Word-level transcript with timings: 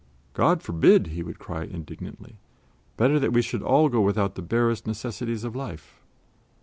"God 0.33 0.63
forbid!" 0.63 1.09
he 1.13 1.21
would 1.21 1.37
cry 1.37 1.63
indignantly. 1.63 2.39
"Better 2.97 3.19
that 3.19 3.33
we 3.33 3.43
should 3.43 3.61
all 3.61 3.87
go 3.87 4.01
without 4.01 4.33
the 4.33 4.41
barest 4.41 4.87
necessities 4.87 5.43
of 5.43 5.55
life." 5.55 6.01